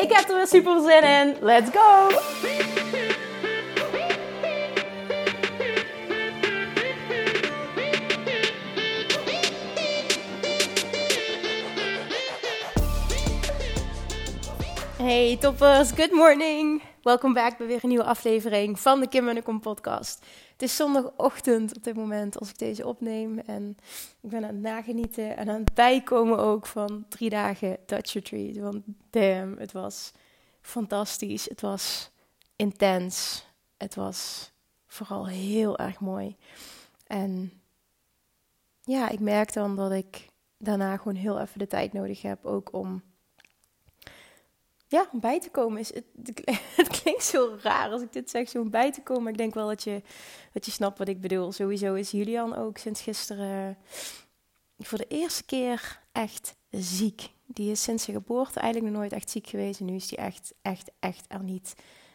Ik 0.00 0.12
heb 0.12 0.28
er 0.28 0.36
weer 0.36 0.46
super 0.46 0.80
zin 0.80 1.02
in. 1.02 1.36
Let's 1.40 1.70
go! 1.70 2.08
Hey 14.96 15.36
toppers, 15.36 15.92
good 15.92 16.12
morning! 16.12 16.89
Welkom 17.02 17.32
back 17.32 17.58
bij 17.58 17.66
weer 17.66 17.78
een 17.82 17.88
nieuwe 17.88 18.04
aflevering 18.04 18.80
van 18.80 19.00
de 19.00 19.08
Kim 19.08 19.28
en 19.28 19.34
de 19.34 19.42
Kom 19.42 19.60
podcast. 19.60 20.26
Het 20.52 20.62
is 20.62 20.76
zondagochtend 20.76 21.76
op 21.76 21.84
dit 21.84 21.96
moment 21.96 22.38
als 22.38 22.48
ik 22.48 22.58
deze 22.58 22.86
opneem 22.86 23.38
en 23.38 23.76
ik 24.20 24.30
ben 24.30 24.44
aan 24.44 24.54
het 24.54 24.60
nagenieten 24.60 25.36
en 25.36 25.48
aan 25.48 25.60
het 25.60 25.74
bijkomen 25.74 26.38
ook 26.38 26.66
van 26.66 27.04
drie 27.08 27.30
dagen 27.30 27.76
Dutch 27.86 28.12
Retreat. 28.12 28.56
Want 28.56 28.82
damn, 29.10 29.58
het 29.58 29.72
was 29.72 30.12
fantastisch, 30.60 31.48
het 31.48 31.60
was 31.60 32.10
intens, 32.56 33.46
het 33.76 33.94
was 33.94 34.52
vooral 34.86 35.28
heel 35.28 35.78
erg 35.78 36.00
mooi. 36.00 36.36
En 37.06 37.52
ja, 38.82 39.08
ik 39.08 39.20
merk 39.20 39.52
dan 39.52 39.76
dat 39.76 39.92
ik 39.92 40.28
daarna 40.58 40.96
gewoon 40.96 41.16
heel 41.16 41.40
even 41.40 41.58
de 41.58 41.66
tijd 41.66 41.92
nodig 41.92 42.22
heb 42.22 42.44
ook 42.44 42.72
om 42.72 43.02
ja, 44.90 45.08
om 45.12 45.20
bij 45.20 45.40
te 45.40 45.50
komen 45.50 45.80
is. 45.80 45.94
Het, 45.94 46.04
het, 46.76 46.88
klinkt 46.88 47.24
zo 47.24 47.56
raar 47.62 47.90
als 47.90 48.02
ik 48.02 48.12
dit 48.12 48.30
zeg, 48.30 48.48
zo 48.48 48.60
om 48.60 48.70
bij 48.70 48.92
te 48.92 49.02
komen. 49.02 49.22
Maar 49.22 49.32
ik 49.32 49.38
denk 49.38 49.54
wel 49.54 49.68
dat 49.68 49.82
je, 49.82 50.02
dat 50.52 50.64
je 50.64 50.70
snapt 50.70 50.98
wat 50.98 51.08
ik 51.08 51.20
bedoel. 51.20 51.52
Sowieso 51.52 51.94
is 51.94 52.10
Julian 52.10 52.56
ook 52.56 52.78
sinds 52.78 53.00
gisteren 53.00 53.78
voor 54.78 54.98
de 54.98 55.06
eerste 55.08 55.44
keer 55.44 56.00
echt 56.12 56.56
ziek. 56.70 57.30
Die 57.46 57.70
is 57.70 57.82
sinds 57.82 58.04
zijn 58.04 58.16
geboorte 58.16 58.60
eigenlijk 58.60 58.92
nog 58.92 59.02
nooit 59.02 59.12
echt 59.12 59.30
ziek 59.30 59.46
geweest. 59.46 59.80
En 59.80 59.86
nu 59.86 59.94
is 59.94 60.10
hij 60.10 60.24
echt, 60.24 60.54
echt, 60.62 60.90
echt 61.00 61.24
er 61.28 61.42
niet 61.42 61.74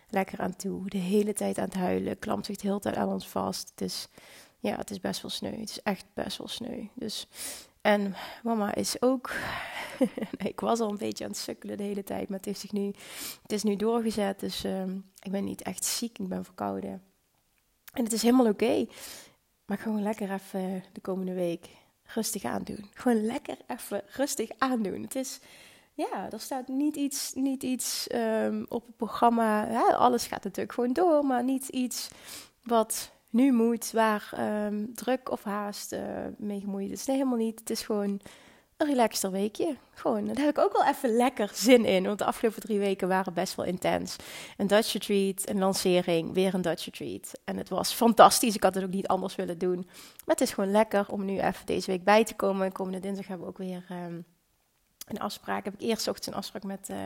lekker 0.10 0.40
aan 0.40 0.56
toe. 0.56 0.90
De 0.90 0.98
hele 0.98 1.34
tijd 1.34 1.58
aan 1.58 1.66
het 1.66 1.74
huilen. 1.74 2.20
Klampt 2.20 2.46
zich 2.46 2.56
de 2.56 2.68
hele 2.68 2.80
tijd 2.80 2.96
aan 2.96 3.12
ons 3.12 3.28
vast. 3.28 3.72
Dus 3.76 4.08
ja, 4.60 4.76
het 4.76 4.92
is 4.92 5.00
best 5.00 5.22
wel 5.22 5.32
sneu. 5.32 5.60
Het 5.60 5.70
is 5.70 5.82
echt 5.82 6.06
best 6.14 6.38
wel 6.38 6.48
sneu. 6.48 6.88
Dus 6.94 7.28
en 7.86 8.16
mama 8.44 8.76
is 8.76 9.02
ook. 9.02 9.32
ik 10.52 10.60
was 10.60 10.80
al 10.80 10.90
een 10.90 10.98
beetje 10.98 11.24
aan 11.24 11.30
het 11.30 11.40
sukkelen 11.40 11.78
de 11.78 11.84
hele 11.84 12.04
tijd, 12.04 12.30
maar 12.30 12.40
het, 12.42 12.72
nu, 12.72 12.94
het 13.42 13.52
is 13.52 13.64
nu 13.64 13.76
doorgezet. 13.76 14.40
Dus 14.40 14.64
ehm, 14.64 14.98
ik 15.22 15.32
ben 15.32 15.44
niet 15.44 15.62
echt 15.62 15.86
ziek, 15.86 16.20
ik 16.20 16.28
ben 16.28 16.46
verkouden. 16.46 17.04
En 17.94 18.04
het 18.04 18.14
is 18.14 18.22
helemaal 18.22 18.48
oké. 18.48 18.88
Maar 19.66 19.78
gewoon 19.78 20.02
lekker 20.02 20.32
even 20.32 20.84
de 20.92 21.02
komende 21.02 21.34
week 21.34 21.68
rustig 22.04 22.44
aandoen. 22.44 22.90
Gewoon 22.94 23.26
lekker 23.26 23.58
even 23.68 24.02
rustig 24.08 24.50
aandoen. 24.58 25.02
Het 25.02 25.16
is, 25.16 25.40
ja, 25.94 26.32
er 26.32 26.40
staat 26.40 26.68
niet 26.68 26.96
iets, 26.96 27.34
niet 27.34 27.64
iets 27.64 28.08
ehm, 28.08 28.64
op 28.68 28.86
het 28.86 28.98
programma. 28.98 29.80
alles 29.96 30.28
gaat 30.28 30.44
natuurlijk 30.44 30.74
gewoon 30.74 30.94
door, 30.94 31.26
maar 31.26 31.44
niet 31.44 31.68
iets 31.68 32.10
wat 32.64 33.12
nu 33.36 33.52
moet, 33.52 33.92
waar 33.92 34.32
um, 34.66 34.94
druk 34.94 35.32
of 35.32 35.44
haast 35.44 35.94
uh, 35.94 36.00
mee 36.38 36.60
gemoeid 36.60 36.92
is. 36.92 37.06
Nee, 37.06 37.18
helemaal 37.18 37.38
niet. 37.38 37.60
Het 37.60 37.70
is 37.70 37.82
gewoon 37.82 38.20
een 38.78 38.88
relaxter 38.88 39.32
weekje. 39.32 39.76
Gewoon, 39.94 40.26
daar 40.26 40.38
heb 40.38 40.58
ik 40.58 40.64
ook 40.64 40.74
wel 40.74 40.86
even 40.86 41.16
lekker 41.16 41.50
zin 41.54 41.86
in. 41.86 42.04
Want 42.04 42.20
de 42.20 42.26
afgelopen 42.26 42.62
drie 42.62 42.80
weken 42.80 43.08
waren 43.08 43.34
best 43.34 43.56
wel 43.56 43.66
intens. 43.66 44.16
Een 44.58 44.68
Dutch 44.68 44.94
Retreat, 44.94 45.50
een 45.50 45.60
lancering, 45.60 46.34
weer 46.34 46.54
een 46.54 46.62
Dutch 46.62 46.86
Retreat. 46.86 47.32
En 47.46 47.58
het 47.58 47.70
was 47.70 47.94
fantastisch. 47.94 48.56
Ik 48.56 48.64
had 48.64 48.76
het 48.76 48.84
ook 48.84 48.90
niet 48.90 49.08
anders 49.08 49.36
willen 49.36 49.58
doen. 49.58 49.84
Maar 50.26 50.36
het 50.36 50.42
is 50.42 50.54
gewoon 50.54 50.72
lekker 50.72 51.06
om 51.10 51.26
nu 51.26 51.40
even 51.40 51.66
deze 51.66 51.92
week 51.92 52.04
bij 52.04 52.24
te 52.24 52.36
komen. 52.36 52.72
Komende 52.72 53.00
dinsdag 53.00 53.28
hebben 53.28 53.46
we 53.46 53.52
ook 53.52 53.58
weer... 53.58 53.86
Um, 54.06 54.26
een 55.06 55.20
afspraak. 55.20 55.66
Heb 55.66 55.74
ik 55.74 55.82
eerst 55.82 56.08
ochtends 56.08 56.28
een 56.28 56.34
afspraak 56.34 56.64
met 56.64 56.90
uh, 56.92 56.98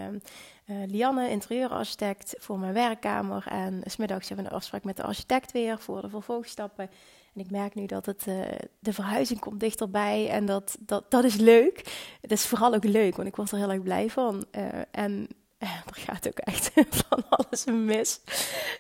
uh, 0.66 0.88
Lianne, 0.88 1.30
interieurarchitect, 1.30 2.36
voor 2.38 2.60
mijn 2.60 2.74
werkkamer. 2.74 3.46
En 3.48 3.82
smiddags 3.86 4.28
hebben 4.28 4.46
we 4.46 4.52
een 4.52 4.58
afspraak 4.58 4.84
met 4.84 4.98
de 4.98 5.04
architect 5.04 5.52
weer 5.52 5.80
voor 5.80 6.02
de 6.02 6.10
vervolgstappen. 6.10 6.90
En 7.34 7.42
ik 7.42 7.52
merk 7.52 7.76
nu 7.76 7.86
dat 7.86 8.06
het, 8.06 8.26
uh, 8.28 8.42
de 8.80 8.94
verhuizing 8.94 9.40
komt 9.40 9.60
dichterbij 9.60 10.30
en 10.30 10.46
dat, 10.46 10.78
dat, 10.80 11.12
dat 11.12 11.24
is 11.24 11.36
leuk. 11.36 12.08
Het 12.22 12.32
is 12.32 12.48
vooral 12.48 12.74
ook 12.74 12.84
leuk, 12.84 13.16
want 13.16 13.28
ik 13.28 13.36
word 13.36 13.52
er 13.52 13.58
heel 13.58 13.72
erg 13.72 13.84
blij 13.84 14.10
van. 14.10 14.46
en 14.92 15.28
er 15.60 15.84
gaat 15.92 16.28
ook 16.28 16.38
echt 16.38 16.72
van 17.08 17.24
alles 17.30 17.66
mis 17.66 18.22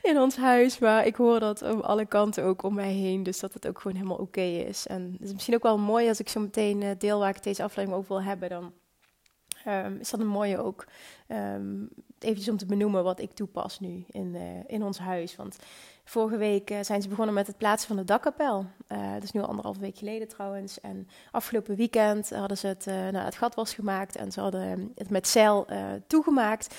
in 0.01 0.18
ons 0.18 0.36
huis. 0.36 0.80
Maar 0.80 1.06
ik 1.06 1.16
hoor 1.16 1.40
dat 1.40 1.62
op 1.62 1.80
alle 1.80 2.06
kanten 2.06 2.44
ook 2.44 2.63
om 2.63 2.74
mij 2.74 2.91
heen. 2.91 3.24
Dus 3.24 3.40
dat 3.40 3.53
het 3.53 3.68
ook 3.68 3.80
gewoon 3.80 3.97
helemaal 3.97 4.18
oké 4.18 4.41
is. 4.41 4.88
En 4.88 5.12
het 5.12 5.28
is 5.28 5.34
misschien 5.34 5.56
ook 5.56 5.63
wel 5.63 5.78
mooi 5.78 6.07
als 6.07 6.19
ik 6.19 6.30
zo 6.30 6.40
meteen 6.40 6.96
deel 6.97 7.19
waar 7.19 7.36
ik 7.36 7.44
deze 7.44 7.63
aflevering 7.63 8.00
over 8.00 8.16
wil 8.16 8.24
hebben. 8.24 8.50
Dan 8.50 8.74
um, 9.68 9.97
is 10.00 10.09
dat 10.09 10.20
een 10.20 10.28
mooie 10.28 10.58
ook. 10.58 10.86
Um, 11.28 11.90
eventjes 12.20 12.50
om 12.50 12.58
te 12.58 12.66
benoemen 12.66 13.03
wat 13.03 13.20
ik 13.20 13.31
toepas 13.31 13.80
nu 13.80 14.06
in, 14.12 14.36
uh, 14.36 14.42
in 14.68 14.84
ons 14.84 15.00
huis. 15.00 15.36
Want 15.36 15.58
vorige 16.03 16.38
week 16.38 16.72
uh, 16.72 16.78
zijn 16.81 17.02
ze 17.02 17.08
begonnen 17.08 17.34
met 17.34 17.47
het 17.47 17.58
plaatsen 17.58 17.88
van 17.88 17.98
de 17.98 18.03
dakkapel. 18.03 18.66
Uh, 18.88 19.14
dat 19.14 19.24
is 19.24 19.31
nu 19.31 19.42
anderhalf 19.42 19.78
week 19.78 19.98
geleden 19.98 20.28
trouwens. 20.28 20.80
En 20.81 21.08
afgelopen 21.31 21.75
weekend 21.75 22.30
hadden 22.30 22.58
ze 22.58 22.68
het, 22.68 22.86
nou, 22.86 23.18
het 23.18 23.36
gat 23.36 23.56
was 23.56 23.74
gemaakt 23.74 24.16
en 24.16 24.31
ze 24.31 24.42
hadden 24.42 24.92
het 24.96 25.09
met 25.09 25.28
zeil 25.28 25.68
toegemaakt. 26.08 26.75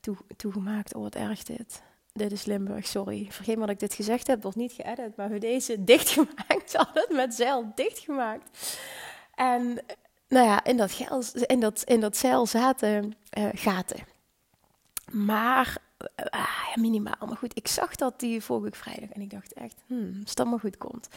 Toe, 0.00 0.16
toegemaakt, 0.36 0.94
oh 0.94 1.02
wat 1.02 1.14
erg 1.14 1.42
dit. 1.42 1.82
Dit 2.12 2.32
is 2.32 2.44
Limburg, 2.44 2.86
sorry. 2.86 3.26
Vergeet 3.30 3.56
maar 3.56 3.66
dat 3.66 3.74
ik 3.74 3.80
dit 3.80 3.94
gezegd 3.94 4.26
heb, 4.26 4.42
wordt 4.42 4.56
niet 4.56 4.72
geëdit. 4.72 5.16
Maar 5.16 5.28
we 5.28 5.38
deze 5.38 5.84
dichtgemaakt, 5.84 6.70
ze 6.70 6.76
hadden 6.76 7.02
het 7.02 7.16
met 7.16 7.34
zeil 7.34 7.72
dichtgemaakt. 7.74 8.78
En 9.34 9.78
nou 10.28 10.46
ja, 10.46 10.64
in 10.64 10.76
dat, 10.76 10.92
in 11.46 11.60
dat, 11.60 11.82
in 11.82 12.00
dat 12.00 12.16
zeil 12.16 12.46
zaten 12.46 13.16
uh, 13.38 13.48
gaten. 13.52 14.00
Maar, 15.12 15.76
uh, 16.34 16.74
minimaal. 16.74 17.26
Maar 17.26 17.36
goed, 17.36 17.56
ik 17.56 17.68
zag 17.68 17.94
dat 17.94 18.20
die 18.20 18.42
vorige 18.42 18.76
vrijdag 18.76 19.10
en 19.10 19.20
ik 19.20 19.30
dacht 19.30 19.52
echt, 19.52 19.82
hmm, 19.86 20.20
als 20.22 20.34
dat 20.34 20.46
maar 20.46 20.60
goed 20.60 20.76
komt. 20.76 21.08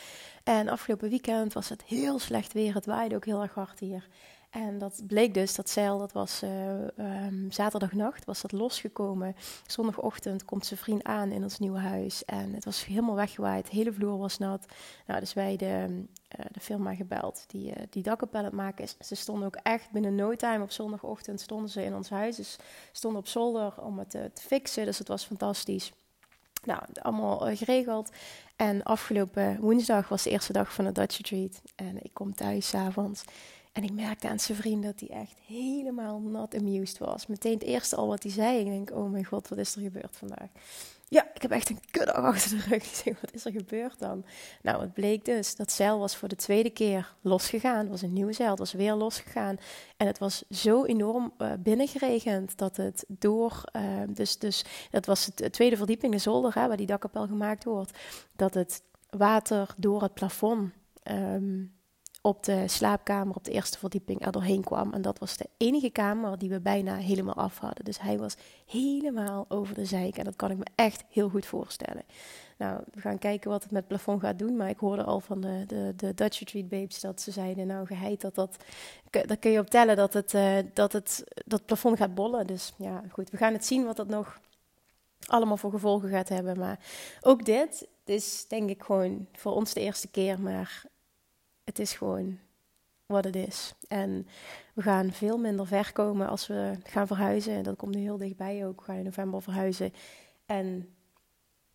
En 0.44 0.70
afgelopen 0.70 1.10
weekend 1.10 1.54
was 1.54 1.70
het 1.70 1.84
heel 1.84 2.20
slecht 2.20 2.54
weer. 2.54 2.74
Het 2.74 2.86
waaide 2.86 3.16
ook 3.16 3.26
heel 3.26 3.42
erg 3.42 3.54
hard 3.54 3.80
hier. 3.80 4.08
En 4.50 4.78
dat 4.78 5.02
bleek 5.08 5.34
dus, 5.34 5.56
dat 5.56 5.70
zeil, 5.70 5.98
dat 5.98 6.12
was 6.12 6.44
uh, 6.44 7.28
zaterdagnacht, 7.50 8.26
was 8.26 8.42
dat 8.42 8.52
losgekomen. 8.52 9.36
Zondagochtend 9.68 10.46
komt 10.46 10.66
zijn 10.66 10.80
vriend 10.80 11.04
aan 11.04 11.32
in 11.32 11.44
ons 11.44 11.60
nieuwe 11.60 11.80
huis. 11.80 12.26
En 12.26 12.54
het 12.54 12.66
was 12.66 12.86
helemaal 12.86 13.16
weggewaaid, 13.16 13.70
de 13.70 13.76
hele 13.76 13.94
vloer 13.94 14.18
was 14.18 14.38
nat. 14.38 14.66
Nou, 15.08 15.20
dus 15.20 15.34
wij 15.34 15.56
de, 15.56 15.86
uh, 16.40 16.46
de 16.52 16.60
firma 16.60 16.96
gebeld 16.96 17.44
die, 17.48 17.70
uh, 17.70 17.84
die 17.90 18.04
dakkapel 18.04 18.50
maken. 18.52 18.88
Ze 19.00 19.16
stonden 19.16 19.46
ook 19.46 19.56
echt 19.56 19.92
binnen 19.92 20.16
no 20.16 20.36
time 20.36 20.64
op 20.64 20.72
zondagochtend 20.72 21.42
stonden 21.42 21.70
ze 21.70 21.84
in 21.84 21.96
ons 21.96 22.10
huis. 22.10 22.36
Dus 22.36 22.58
stonden 22.92 23.20
op 23.20 23.28
zolder 23.28 23.74
om 23.82 24.00
het 24.00 24.10
te 24.10 24.32
fixen, 24.34 24.86
dus 24.86 24.98
het 24.98 25.08
was 25.08 25.26
fantastisch. 25.26 25.92
Nou, 26.64 26.82
allemaal 26.94 27.56
geregeld. 27.56 28.10
En 28.56 28.84
afgelopen 28.84 29.60
woensdag 29.60 30.10
was 30.10 30.24
de 30.24 30.30
eerste 30.30 30.54
dag 30.54 30.74
van 30.74 30.86
de 30.86 30.92
Dutch 30.92 31.18
Retreat. 31.18 31.62
En 31.76 32.04
ik 32.04 32.14
kom 32.14 32.36
thuis 32.36 32.68
s'avonds. 32.68 32.98
avonds. 32.98 33.24
En 33.72 33.84
ik 33.84 33.92
merkte 33.92 34.30
aan 34.30 34.40
zijn 34.40 34.58
vriend 34.58 34.84
dat 34.84 35.00
hij 35.00 35.10
echt 35.10 35.40
helemaal 35.46 36.20
not 36.20 36.56
amused 36.56 36.98
was. 36.98 37.28
Meteen 37.28 37.54
het 37.54 37.64
eerste 37.64 37.96
al 37.96 38.08
wat 38.08 38.24
hij 38.24 38.32
zei. 38.32 38.60
Ik 38.60 38.66
denk, 38.66 38.92
oh 38.92 39.12
mijn 39.12 39.26
god, 39.26 39.48
wat 39.48 39.58
is 39.58 39.76
er 39.76 39.82
gebeurd 39.82 40.18
vandaag? 40.18 40.48
Ja, 41.10 41.28
ik 41.34 41.42
heb 41.42 41.52
echt 41.52 41.70
een 41.70 41.80
kudde 41.92 42.14
achter 42.14 42.50
de 42.50 42.64
rug. 42.64 42.84
Ik 42.90 42.96
zeg, 42.96 43.22
wat 43.22 43.34
is 43.34 43.46
er 43.46 43.52
gebeurd 43.52 44.00
dan? 44.00 44.26
Nou, 44.62 44.82
het 44.82 44.94
bleek 44.94 45.26
dus, 45.26 45.56
dat 45.56 45.72
zeil 45.72 46.00
was 46.00 46.16
voor 46.16 46.28
de 46.28 46.36
tweede 46.36 46.70
keer 46.70 47.16
losgegaan. 47.22 47.78
Het 47.78 47.90
was 47.90 48.02
een 48.02 48.14
nieuwe 48.14 48.34
zeil, 48.34 48.50
het 48.50 48.60
was 48.60 48.74
weer 48.74 48.94
losgegaan. 48.94 49.58
En 49.98 50.08
het 50.08 50.18
was 50.18 50.44
zo 50.50 50.86
enorm 50.86 51.34
uh, 51.38 51.52
binnengeregend 51.60 52.58
dat 52.58 52.78
het 52.78 53.06
door... 53.08 53.64
Uh, 53.76 53.84
dus, 54.08 54.38
dus 54.38 54.66
dat 54.92 55.06
was 55.06 55.26
de 55.36 55.50
tweede 55.50 55.78
verdieping, 55.78 56.14
de 56.14 56.20
zolder, 56.20 56.54
hè, 56.54 56.68
waar 56.68 56.78
die 56.78 56.86
dakkapel 56.86 57.28
gemaakt 57.28 57.64
wordt. 57.64 57.98
Dat 58.36 58.54
het 58.54 58.82
water 59.10 59.74
door 59.78 60.02
het 60.02 60.14
plafond... 60.14 60.72
Um, 61.04 61.78
op 62.22 62.44
de 62.44 62.68
slaapkamer 62.68 63.36
op 63.36 63.44
de 63.44 63.52
eerste 63.52 63.78
verdieping 63.78 64.26
er 64.26 64.32
doorheen 64.32 64.64
kwam. 64.64 64.94
En 64.94 65.02
dat 65.02 65.20
was 65.20 65.38
de 65.38 65.50
enige 65.58 65.90
kamer 65.90 66.38
die 66.38 66.50
we 66.50 66.60
bijna 66.60 66.96
helemaal 66.96 67.36
af 67.36 67.58
hadden. 67.58 67.86
Dus 67.86 68.00
hij 68.00 68.18
was 68.18 68.36
helemaal 68.66 69.46
over 69.48 69.76
de 69.76 69.86
zijk. 69.86 70.18
En 70.18 70.24
dat 70.24 70.36
kan 70.36 70.52
ik 70.52 70.58
me 70.58 70.66
echt 70.76 71.04
heel 71.10 71.30
goed 71.30 71.46
voorstellen. 71.46 72.04
Nou, 72.58 72.84
we 72.94 73.02
gaan 73.02 73.18
kijken 73.18 73.50
wat 73.50 73.64
het 73.64 73.72
met 73.72 73.80
het 73.80 73.90
plafond 73.90 74.22
gaat 74.22 74.40
doen. 74.40 74.56
Maar 74.56 74.70
ik 74.70 74.78
hoorde 74.78 75.04
al 75.04 75.20
van 75.20 75.42
de, 75.42 75.64
de, 75.68 75.94
de 75.96 76.14
Dutch 76.14 76.40
Retreat 76.40 76.70
Babes 76.70 77.00
dat 77.00 77.22
ze 77.22 77.32
zeiden... 77.32 77.68
nou, 77.68 77.86
geheid 77.86 78.22
dat 78.22 78.36
dat... 78.36 78.58
Daar 79.10 79.38
kun 79.38 79.52
je 79.52 79.60
op 79.60 79.70
tellen 79.70 79.96
dat 79.96 80.14
het, 80.14 80.34
uh, 80.34 80.58
dat 80.74 80.94
het 80.94 81.24
dat 81.46 81.66
plafond 81.66 81.98
gaat 81.98 82.16
bollen. 82.16 82.48
Dus 82.48 82.74
ja, 82.78 83.04
goed. 83.12 83.30
We 83.30 83.38
gaan 83.38 83.54
het 83.54 83.66
zien 83.66 83.86
wat 83.86 83.96
dat 83.96 84.08
nog 84.08 84.40
allemaal 85.28 85.58
voor 85.58 85.72
gevolgen 85.72 86.10
gaat 86.10 86.30
hebben. 86.30 86.60
Maar 86.60 86.80
ook 87.22 87.46
dit 87.46 87.88
is 88.06 88.46
denk 88.48 88.70
ik 88.70 88.84
gewoon 88.84 89.28
voor 89.34 89.52
ons 89.52 89.74
de 89.74 89.80
eerste 89.82 90.08
keer. 90.08 90.42
Maar 90.42 90.84
het 91.70 91.80
is 91.80 91.94
gewoon 91.94 92.40
wat 93.06 93.24
het 93.24 93.36
is. 93.36 93.74
En 93.88 94.28
we 94.74 94.82
gaan 94.82 95.12
veel 95.12 95.38
minder 95.38 95.68
ver 95.68 95.92
komen 95.94 96.30
als 96.30 96.48
we 96.48 96.78
gaan 96.84 97.08
verhuizen. 97.08 97.54
En 97.54 97.64
dat 97.64 97.76
komt 97.76 97.96
nu 97.96 98.02
heel 98.02 98.18
dichtbij 98.18 98.66
ook. 98.66 98.80
We 98.80 98.86
gaan 98.86 98.96
in 98.96 99.04
november 99.04 99.42
verhuizen. 99.42 99.94
En 100.46 100.90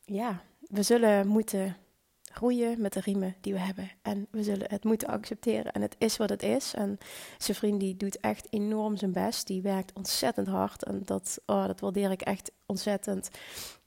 ja, 0.04 0.42
we 0.60 0.82
zullen 0.82 1.26
moeten 1.26 1.76
groeien 2.24 2.80
met 2.80 2.92
de 2.92 3.00
riemen 3.00 3.34
die 3.40 3.52
we 3.52 3.58
hebben. 3.58 3.90
En 4.02 4.26
we 4.30 4.42
zullen 4.42 4.70
het 4.70 4.84
moeten 4.84 5.08
accepteren. 5.08 5.72
En 5.72 5.82
het 5.82 5.96
is 5.98 6.16
wat 6.16 6.30
het 6.30 6.42
is. 6.42 6.74
En 6.74 6.98
zijn 7.38 7.56
vriend 7.56 7.80
die 7.80 7.96
doet 7.96 8.20
echt 8.20 8.46
enorm 8.50 8.96
zijn 8.96 9.12
best. 9.12 9.46
Die 9.46 9.62
werkt 9.62 9.92
ontzettend 9.92 10.46
hard. 10.46 10.84
En 10.84 11.02
dat, 11.04 11.38
oh, 11.46 11.66
dat 11.66 11.80
waardeer 11.80 12.10
ik 12.10 12.22
echt 12.22 12.50
ontzettend. 12.66 13.30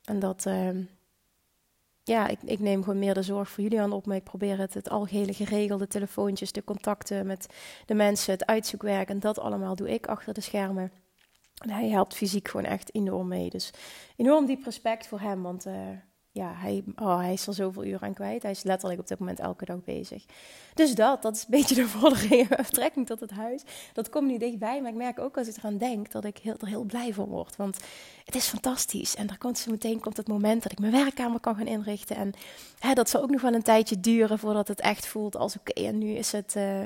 En 0.04 0.20
dat, 0.20 0.46
uh, 0.46 0.70
ja, 2.08 2.28
ik, 2.28 2.40
ik, 2.44 2.60
neem 2.60 2.84
gewoon 2.84 3.00
meer 3.00 3.14
de 3.14 3.22
zorg 3.22 3.50
voor 3.50 3.64
Julian 3.64 3.92
op. 3.92 4.06
Maar 4.06 4.16
ik 4.16 4.24
probeer 4.24 4.58
het, 4.58 4.74
het 4.74 4.90
algehele 4.90 5.34
geregelde 5.34 5.88
telefoontjes, 5.88 6.52
de 6.52 6.64
contacten 6.64 7.26
met 7.26 7.48
de 7.86 7.94
mensen, 7.94 8.34
het 8.34 8.46
uitzoekwerk. 8.46 9.10
En 9.10 9.20
dat 9.20 9.40
allemaal 9.40 9.76
doe 9.76 9.90
ik 9.90 10.08
achter 10.08 10.34
de 10.34 10.42
schermen. 10.42 10.92
En 11.58 11.70
hij 11.70 11.90
helpt 11.90 12.16
fysiek 12.16 12.48
gewoon 12.48 12.66
echt 12.66 12.96
enorm 12.96 13.28
mee. 13.28 13.50
Dus 13.50 13.72
enorm 14.16 14.46
diep 14.46 14.64
respect 14.64 15.08
voor 15.08 15.20
hem. 15.20 15.42
Want 15.42 15.66
uh, 15.66 15.74
ja, 16.38 16.54
hij, 16.56 16.84
oh, 16.96 17.18
hij 17.20 17.34
is 17.34 17.48
er 17.48 17.54
zoveel 17.54 17.86
uren 17.86 18.02
aan 18.02 18.14
kwijt. 18.14 18.42
Hij 18.42 18.52
is 18.52 18.64
letterlijk 18.64 19.00
op 19.00 19.08
dit 19.08 19.20
moment 19.20 19.40
elke 19.40 19.66
dag 19.66 19.84
bezig. 19.84 20.26
Dus 20.74 20.96
dat, 20.96 21.22
dat 21.22 21.36
is 21.36 21.42
een 21.42 21.48
beetje 21.50 21.76
de 21.76 21.88
vordering 21.98 22.50
en 22.50 23.06
tot 23.06 23.20
het 23.20 23.32
huis. 23.32 23.62
Dat 23.94 24.10
komt 24.10 24.28
nu 24.28 24.38
dichtbij, 24.38 24.82
maar 24.82 24.92
ik 24.92 24.98
merk 24.98 25.20
ook 25.20 25.38
als 25.38 25.48
ik 25.48 25.58
eraan 25.58 25.78
denk 25.78 26.12
dat 26.12 26.26
ik 26.26 26.38
heel, 26.38 26.56
er 26.60 26.68
heel 26.68 26.84
blij 26.84 27.14
van 27.14 27.26
word. 27.26 27.56
Want 27.56 27.78
het 28.26 28.36
is 28.36 28.46
fantastisch. 28.48 29.16
En 29.16 29.28
daar 29.28 29.38
komt 29.38 29.58
zo 29.58 29.72
meteen 29.72 30.00
komt 30.00 30.18
het 30.18 30.28
moment 30.28 30.64
dat 30.64 30.72
ik 30.72 30.80
mijn 30.80 30.92
werkkamer 30.92 31.40
kan 31.40 31.56
gaan 31.56 31.68
inrichten. 31.68 32.16
En 32.16 32.34
hè, 32.80 32.94
dat 32.94 33.10
zal 33.10 33.22
ook 33.22 33.30
nog 33.30 33.42
wel 33.42 33.54
een 33.54 33.64
tijdje 33.64 34.00
duren 34.00 34.40
voordat 34.40 34.68
het 34.68 34.82
echt 34.82 35.08
voelt 35.08 35.36
als 35.36 35.58
oké, 35.58 35.72
en 35.72 35.98
nu 35.98 36.10
is, 36.10 36.32
het, 36.32 36.54
uh, 36.58 36.80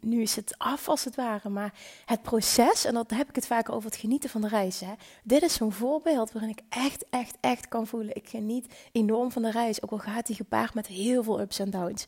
nu 0.00 0.22
is 0.22 0.36
het 0.36 0.54
af 0.56 0.88
als 0.88 1.04
het 1.04 1.14
ware. 1.14 1.48
Maar 1.48 1.72
het 2.04 2.22
proces, 2.22 2.84
en 2.84 2.94
dat 2.94 3.10
heb 3.10 3.28
ik 3.28 3.34
het 3.34 3.46
vaak 3.46 3.70
over 3.70 3.90
het 3.90 3.98
genieten 3.98 4.30
van 4.30 4.40
de 4.40 4.48
reis. 4.48 4.80
Hè. 4.80 4.92
Dit 5.22 5.42
is 5.42 5.54
zo'n 5.54 5.72
voorbeeld 5.72 6.32
waarin 6.32 6.50
ik 6.50 6.62
echt, 6.68 7.04
echt, 7.10 7.36
echt 7.40 7.68
kan 7.68 7.86
voelen. 7.86 8.16
Ik 8.16 8.28
geniet 8.28 8.66
enorm 8.92 9.32
van 9.32 9.42
de 9.42 9.50
reis. 9.50 9.82
Ook 9.82 9.90
al 9.90 9.98
gaat 9.98 10.26
die 10.26 10.36
gepaard 10.36 10.74
met 10.74 10.86
heel 10.86 11.22
veel 11.22 11.40
ups 11.40 11.58
en 11.58 11.70
downs. 11.70 12.04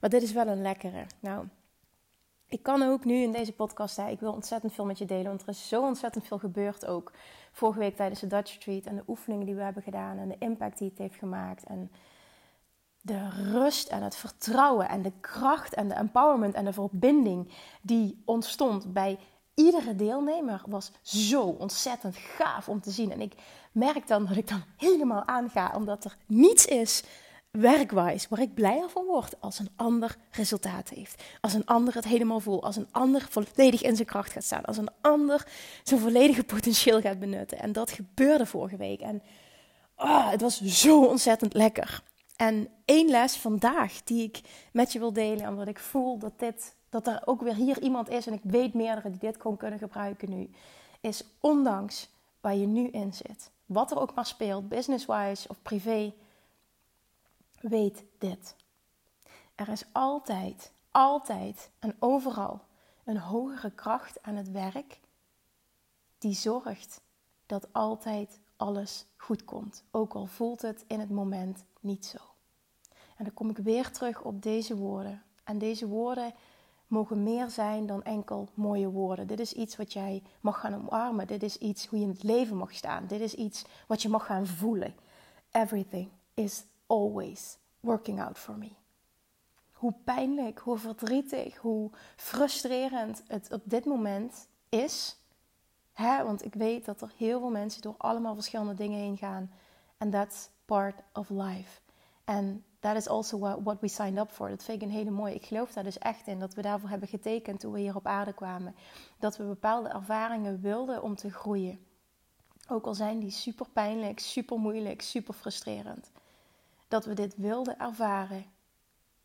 Maar 0.00 0.10
dit 0.10 0.22
is 0.22 0.32
wel 0.32 0.46
een 0.46 0.62
lekkere. 0.62 1.06
Nou, 1.20 1.46
ik 2.48 2.62
kan 2.62 2.82
ook 2.82 3.04
nu 3.04 3.14
in 3.14 3.32
deze 3.32 3.52
podcast, 3.52 3.96
hè, 3.96 4.08
ik 4.08 4.20
wil 4.20 4.32
ontzettend 4.32 4.72
veel 4.72 4.84
met 4.84 4.98
je 4.98 5.04
delen, 5.04 5.26
want 5.26 5.42
er 5.42 5.48
is 5.48 5.68
zo 5.68 5.82
ontzettend 5.82 6.26
veel 6.26 6.38
gebeurd 6.38 6.86
ook. 6.86 7.12
Vorige 7.52 7.78
week 7.78 7.96
tijdens 7.96 8.20
de 8.20 8.26
Dutch 8.26 8.52
Retreat 8.52 8.84
en 8.84 8.96
de 8.96 9.02
oefeningen 9.06 9.46
die 9.46 9.54
we 9.54 9.62
hebben 9.62 9.82
gedaan 9.82 10.18
en 10.18 10.28
de 10.28 10.36
impact 10.38 10.78
die 10.78 10.88
het 10.88 10.98
heeft 10.98 11.18
gemaakt. 11.18 11.64
En 11.64 11.90
de 13.00 13.28
rust 13.28 13.88
en 13.88 14.02
het 14.02 14.16
vertrouwen 14.16 14.88
en 14.88 15.02
de 15.02 15.12
kracht 15.20 15.74
en 15.74 15.88
de 15.88 15.94
empowerment 15.94 16.54
en 16.54 16.64
de 16.64 16.72
verbinding 16.72 17.52
die 17.82 18.22
ontstond 18.24 18.92
bij 18.92 19.18
iedere 19.54 19.96
deelnemer 19.96 20.62
was 20.66 20.92
zo 21.02 21.42
ontzettend 21.42 22.16
gaaf 22.16 22.68
om 22.68 22.80
te 22.80 22.90
zien. 22.90 23.12
En 23.12 23.20
ik 23.20 23.34
merk 23.74 24.06
dan 24.06 24.26
dat 24.26 24.36
ik 24.36 24.48
dan 24.48 24.62
helemaal 24.76 25.26
aanga, 25.26 25.72
omdat 25.74 26.04
er 26.04 26.16
niets 26.26 26.66
is 26.66 27.02
werkwijs 27.50 28.28
waar 28.28 28.40
ik 28.40 28.54
blijer 28.54 28.88
van 28.88 29.04
word 29.04 29.40
als 29.40 29.58
een 29.58 29.70
ander 29.76 30.16
resultaat 30.30 30.88
heeft. 30.88 31.22
Als 31.40 31.54
een 31.54 31.66
ander 31.66 31.94
het 31.94 32.04
helemaal 32.04 32.40
voelt. 32.40 32.62
Als 32.62 32.76
een 32.76 32.88
ander 32.90 33.26
volledig 33.30 33.82
in 33.82 33.96
zijn 33.96 34.08
kracht 34.08 34.32
gaat 34.32 34.44
staan. 34.44 34.64
Als 34.64 34.76
een 34.76 34.90
ander 35.00 35.46
zijn 35.82 36.00
volledige 36.00 36.44
potentieel 36.44 37.00
gaat 37.00 37.18
benutten. 37.18 37.58
En 37.58 37.72
dat 37.72 37.90
gebeurde 37.90 38.46
vorige 38.46 38.76
week. 38.76 39.00
En 39.00 39.22
oh, 39.96 40.30
het 40.30 40.40
was 40.40 40.60
zo 40.60 41.04
ontzettend 41.04 41.54
lekker. 41.54 42.02
En 42.36 42.68
één 42.84 43.10
les 43.10 43.36
vandaag 43.36 44.02
die 44.02 44.22
ik 44.22 44.40
met 44.72 44.92
je 44.92 44.98
wil 44.98 45.12
delen, 45.12 45.48
omdat 45.48 45.68
ik 45.68 45.78
voel 45.78 46.18
dat, 46.18 46.38
dit, 46.38 46.74
dat 46.88 47.06
er 47.06 47.22
ook 47.24 47.42
weer 47.42 47.54
hier 47.54 47.82
iemand 47.82 48.10
is, 48.10 48.26
en 48.26 48.32
ik 48.32 48.40
weet 48.42 48.74
meerdere 48.74 49.10
die 49.10 49.20
dit 49.20 49.40
gewoon 49.40 49.56
kunnen 49.56 49.78
gebruiken 49.78 50.30
nu, 50.30 50.50
is 51.00 51.24
ondanks 51.40 52.10
waar 52.40 52.56
je 52.56 52.66
nu 52.66 52.88
in 52.88 53.12
zit, 53.12 53.50
wat 53.74 53.90
er 53.90 54.00
ook 54.00 54.14
maar 54.14 54.26
speelt, 54.26 54.68
business-wise 54.68 55.48
of 55.48 55.62
privé, 55.62 56.14
weet 57.60 58.04
dit. 58.18 58.56
Er 59.54 59.68
is 59.68 59.84
altijd, 59.92 60.72
altijd 60.90 61.70
en 61.78 61.96
overal 61.98 62.60
een 63.04 63.18
hogere 63.18 63.70
kracht 63.70 64.22
aan 64.22 64.36
het 64.36 64.50
werk 64.50 65.00
die 66.18 66.34
zorgt 66.34 67.00
dat 67.46 67.72
altijd 67.72 68.40
alles 68.56 69.06
goed 69.16 69.44
komt. 69.44 69.84
Ook 69.90 70.14
al 70.14 70.26
voelt 70.26 70.62
het 70.62 70.84
in 70.86 71.00
het 71.00 71.10
moment 71.10 71.64
niet 71.80 72.06
zo. 72.06 72.18
En 73.16 73.24
dan 73.24 73.34
kom 73.34 73.50
ik 73.50 73.56
weer 73.56 73.90
terug 73.90 74.22
op 74.22 74.42
deze 74.42 74.76
woorden. 74.76 75.22
En 75.44 75.58
deze 75.58 75.86
woorden 75.86 76.34
mogen 76.94 77.22
meer 77.22 77.50
zijn 77.50 77.86
dan 77.86 78.02
enkel 78.02 78.48
mooie 78.54 78.88
woorden. 78.88 79.26
Dit 79.26 79.40
is 79.40 79.52
iets 79.52 79.76
wat 79.76 79.92
jij 79.92 80.22
mag 80.40 80.60
gaan 80.60 80.74
omarmen. 80.74 81.26
Dit 81.26 81.42
is 81.42 81.58
iets 81.58 81.86
hoe 81.86 81.98
je 81.98 82.04
in 82.04 82.10
het 82.10 82.22
leven 82.22 82.56
mag 82.56 82.74
staan. 82.74 83.06
Dit 83.06 83.20
is 83.20 83.34
iets 83.34 83.64
wat 83.86 84.02
je 84.02 84.08
mag 84.08 84.26
gaan 84.26 84.46
voelen. 84.46 84.94
Everything 85.50 86.08
is 86.34 86.64
always 86.86 87.58
working 87.80 88.20
out 88.20 88.38
for 88.38 88.58
me. 88.58 88.70
Hoe 89.72 89.94
pijnlijk, 90.04 90.58
hoe 90.58 90.78
verdrietig, 90.78 91.56
hoe 91.56 91.90
frustrerend 92.16 93.22
het 93.26 93.52
op 93.52 93.62
dit 93.64 93.84
moment 93.84 94.48
is. 94.68 95.16
Hè? 95.92 96.24
Want 96.24 96.44
ik 96.44 96.54
weet 96.54 96.84
dat 96.84 97.00
er 97.00 97.12
heel 97.16 97.40
veel 97.40 97.50
mensen 97.50 97.82
door 97.82 97.94
allemaal 97.98 98.34
verschillende 98.34 98.74
dingen 98.74 98.98
heen 98.98 99.16
gaan. 99.16 99.50
And 99.98 100.12
that's 100.12 100.48
part 100.64 101.02
of 101.12 101.30
life. 101.30 101.80
En 102.24 102.64
that 102.84 102.96
is 102.96 103.08
also 103.08 103.38
what, 103.38 103.80
we 103.80 103.88
signed 103.88 104.18
up 104.18 104.30
for. 104.30 104.48
Dat 104.48 104.64
vind 104.64 104.82
ik 104.82 104.88
een 104.88 104.94
hele 104.94 105.10
mooie. 105.10 105.34
Ik 105.34 105.44
geloof 105.44 105.72
daar 105.72 105.84
dus 105.84 105.98
echt 105.98 106.26
in 106.26 106.38
dat 106.38 106.54
we 106.54 106.62
daarvoor 106.62 106.88
hebben 106.88 107.08
getekend 107.08 107.60
toen 107.60 107.72
we 107.72 107.80
hier 107.80 107.96
op 107.96 108.06
aarde 108.06 108.32
kwamen. 108.32 108.74
Dat 109.18 109.36
we 109.36 109.44
bepaalde 109.44 109.88
ervaringen 109.88 110.60
wilden 110.60 111.02
om 111.02 111.16
te 111.16 111.30
groeien. 111.30 111.78
Ook 112.68 112.86
al 112.86 112.94
zijn 112.94 113.18
die 113.18 113.30
super 113.30 113.66
pijnlijk, 113.72 114.18
super 114.20 114.58
moeilijk, 114.58 115.02
super 115.02 115.34
frustrerend. 115.34 116.10
Dat 116.88 117.04
we 117.04 117.14
dit 117.14 117.36
wilden 117.36 117.78
ervaren 117.78 118.44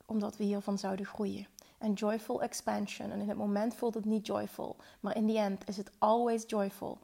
omdat 0.06 0.38
we 0.38 0.44
hiervan 0.44 0.78
zouden 0.78 1.06
groeien. 1.06 1.48
En 1.78 1.94
joyful 1.94 2.42
expansion. 2.42 3.12
En 3.12 3.22
in 3.22 3.30
het 3.30 3.38
moment 3.38 3.76
voelt 3.76 3.94
het 3.94 4.06
niet 4.06 4.28
joyful. 4.28 4.76
Maar 5.00 5.16
in 5.16 5.28
the 5.28 5.38
end 5.38 5.68
is 5.68 5.78
het 5.78 5.92
always 5.98 6.44
joyful 6.48 7.00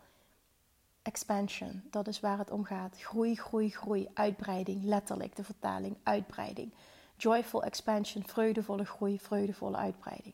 expansion. 1.06 1.84
Dat 1.90 2.08
is 2.08 2.20
waar 2.20 2.38
het 2.38 2.52
om 2.52 2.64
gaat. 2.64 2.96
Groei, 3.02 3.36
groei, 3.36 3.70
groei. 3.70 4.10
Uitbreiding. 4.14 4.84
Letterlijk 4.84 5.36
de 5.36 5.44
vertaling. 5.44 5.98
Uitbreiding. 6.04 6.74
Joyful 7.18 7.64
expansion. 7.64 8.24
Vreugdevolle 8.28 8.86
groei. 8.86 9.20
Vreugdevolle 9.20 9.78
uitbreiding. 9.78 10.34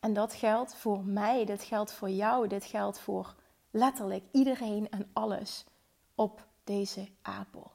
En 0.00 0.12
dat 0.12 0.34
geldt 0.34 0.74
voor 0.74 1.04
mij. 1.04 1.44
Dit 1.44 1.62
geldt 1.62 1.92
voor 1.92 2.10
jou. 2.10 2.48
Dit 2.48 2.64
geldt 2.64 3.00
voor 3.00 3.34
letterlijk 3.70 4.24
iedereen 4.30 4.90
en 4.90 5.10
alles 5.12 5.64
op 6.14 6.46
deze 6.64 7.08
aardbol. 7.22 7.70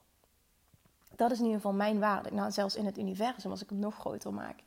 Dat 1.16 1.30
is 1.30 1.38
in 1.38 1.44
ieder 1.44 1.60
geval 1.60 1.76
mijn 1.76 1.98
waarde. 1.98 2.32
Nou, 2.32 2.50
zelfs 2.50 2.76
in 2.76 2.86
het 2.86 2.98
universum, 2.98 3.50
als 3.50 3.62
ik 3.62 3.68
hem 3.68 3.78
nog 3.78 3.94
groter 3.94 4.34
maak. 4.34 4.62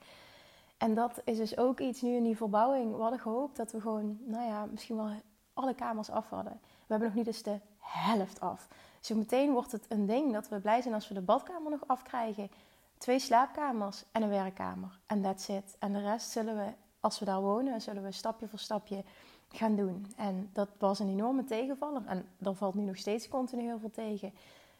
En 0.77 0.93
dat 0.93 1.21
is 1.23 1.37
dus 1.37 1.57
ook 1.57 1.79
iets 1.79 2.01
nu 2.01 2.15
in 2.15 2.23
die 2.23 2.37
verbouwing. 2.37 2.95
We 2.95 3.01
hadden 3.01 3.19
gehoopt 3.19 3.57
dat 3.57 3.71
we 3.71 3.81
gewoon, 3.81 4.17
nou 4.25 4.45
ja, 4.45 4.65
misschien 4.65 4.95
wel 4.95 5.11
alle 5.53 5.73
kamers 5.73 6.09
af 6.09 6.29
hadden. 6.29 6.59
We 6.93 6.99
hebben 6.99 7.17
nog 7.17 7.25
niet 7.25 7.35
eens 7.35 7.43
de 7.43 7.59
helft 7.79 8.39
af. 8.39 8.67
Dus 8.99 9.09
meteen 9.09 9.51
wordt 9.51 9.71
het 9.71 9.85
een 9.87 10.05
ding 10.05 10.33
dat 10.33 10.49
we 10.49 10.59
blij 10.59 10.81
zijn 10.81 10.93
als 10.93 11.07
we 11.07 11.13
de 11.13 11.21
badkamer 11.21 11.71
nog 11.71 11.87
afkrijgen. 11.87 12.49
Twee 12.97 13.19
slaapkamers 13.19 14.03
en 14.11 14.21
een 14.21 14.29
werkkamer. 14.29 14.99
En 15.05 15.21
that's 15.21 15.47
it. 15.47 15.75
En 15.79 15.93
de 15.93 16.01
rest 16.01 16.29
zullen 16.29 16.55
we, 16.55 16.65
als 16.99 17.19
we 17.19 17.25
daar 17.25 17.41
wonen, 17.41 17.81
zullen 17.81 18.03
we 18.03 18.11
stapje 18.11 18.47
voor 18.47 18.59
stapje 18.59 19.03
gaan 19.51 19.75
doen. 19.75 20.13
En 20.15 20.49
dat 20.53 20.69
was 20.77 20.99
een 20.99 21.09
enorme 21.09 21.43
tegenvaller. 21.43 22.01
En 22.05 22.27
daar 22.37 22.53
valt 22.53 22.75
nu 22.75 22.83
nog 22.83 22.97
steeds 22.97 23.27
continu 23.27 23.61
heel 23.61 23.79
veel 23.79 23.91
tegen. 23.91 24.33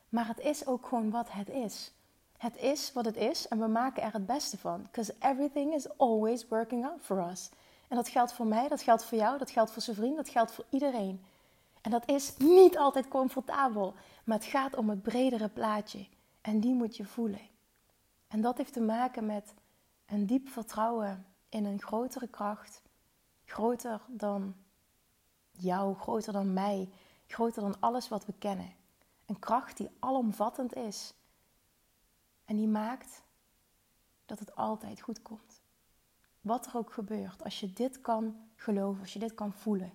Maar 0.09 0.27
het 0.27 0.39
is 0.39 0.65
ook 0.65 0.85
gewoon 0.85 1.09
wat 1.09 1.31
het 1.31 1.49
is. 1.49 1.91
Het 2.37 2.57
is 2.57 2.93
wat 2.93 3.05
het 3.05 3.17
is 3.17 3.47
en 3.47 3.59
we 3.59 3.67
maken 3.67 4.03
er 4.03 4.13
het 4.13 4.25
beste 4.25 4.57
van. 4.57 4.81
Because 4.81 5.15
everything 5.19 5.73
is 5.73 5.97
always 5.97 6.47
working 6.47 6.85
out 6.85 7.01
for 7.01 7.29
us. 7.31 7.49
En 7.87 7.95
dat 7.95 8.07
geldt 8.07 8.33
voor 8.33 8.47
mij, 8.47 8.67
dat 8.67 8.81
geldt 8.81 9.03
voor 9.03 9.17
jou, 9.17 9.37
dat 9.37 9.51
geldt 9.51 9.71
voor 9.71 9.81
zijn 9.81 9.95
vriend, 9.95 10.15
dat 10.15 10.29
geldt 10.29 10.51
voor 10.51 10.65
iedereen. 10.69 11.21
En 11.83 11.91
dat 11.91 12.09
is 12.09 12.37
niet 12.37 12.77
altijd 12.77 13.07
comfortabel, 13.07 13.93
maar 14.23 14.37
het 14.37 14.47
gaat 14.47 14.75
om 14.75 14.89
het 14.89 15.01
bredere 15.01 15.49
plaatje. 15.49 16.07
En 16.41 16.59
die 16.59 16.73
moet 16.73 16.97
je 16.97 17.05
voelen. 17.05 17.49
En 18.27 18.41
dat 18.41 18.57
heeft 18.57 18.73
te 18.73 18.81
maken 18.81 19.25
met 19.25 19.53
een 20.05 20.25
diep 20.25 20.49
vertrouwen 20.49 21.25
in 21.49 21.65
een 21.65 21.81
grotere 21.81 22.27
kracht, 22.27 22.81
groter 23.45 24.01
dan 24.07 24.55
jou, 25.51 25.95
groter 25.95 26.33
dan 26.33 26.53
mij, 26.53 26.89
groter 27.27 27.61
dan 27.61 27.79
alles 27.79 28.09
wat 28.09 28.25
we 28.25 28.33
kennen. 28.33 28.73
Een 29.25 29.39
kracht 29.39 29.77
die 29.77 29.89
alomvattend 29.99 30.75
is 30.75 31.13
en 32.45 32.55
die 32.55 32.67
maakt 32.67 33.23
dat 34.25 34.39
het 34.39 34.55
altijd 34.55 35.01
goed 35.01 35.21
komt. 35.21 35.61
Wat 36.41 36.65
er 36.65 36.77
ook 36.77 36.93
gebeurt, 36.93 37.43
als 37.43 37.59
je 37.59 37.73
dit 37.73 38.01
kan 38.01 38.49
geloven, 38.55 39.01
als 39.01 39.13
je 39.13 39.19
dit 39.19 39.33
kan 39.33 39.53
voelen, 39.53 39.93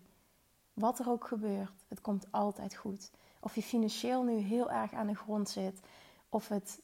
wat 0.79 0.99
er 0.99 1.09
ook 1.09 1.27
gebeurt, 1.27 1.85
het 1.89 2.01
komt 2.01 2.27
altijd 2.31 2.75
goed. 2.75 3.11
Of 3.41 3.55
je 3.55 3.63
financieel 3.63 4.23
nu 4.23 4.33
heel 4.33 4.71
erg 4.71 4.93
aan 4.93 5.07
de 5.07 5.15
grond 5.15 5.49
zit, 5.49 5.81
of 6.29 6.49
het 6.49 6.81